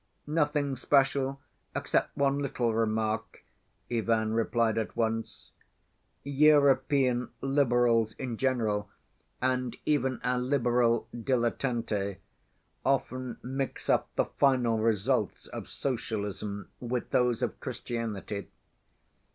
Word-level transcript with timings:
"Nothing 0.25 0.75
special, 0.77 1.39
except 1.75 2.17
one 2.17 2.39
little 2.39 2.73
remark," 2.73 3.45
Ivan 3.91 4.33
replied 4.33 4.79
at 4.79 4.97
once. 4.97 5.51
"European 6.23 7.29
Liberals 7.39 8.13
in 8.13 8.35
general, 8.37 8.89
and 9.43 9.75
even 9.85 10.19
our 10.23 10.39
liberal 10.39 11.07
dilettanti, 11.13 12.17
often 12.83 13.37
mix 13.43 13.91
up 13.91 14.09
the 14.15 14.25
final 14.25 14.79
results 14.79 15.45
of 15.45 15.69
socialism 15.69 16.69
with 16.79 17.11
those 17.11 17.43
of 17.43 17.59
Christianity. 17.59 18.49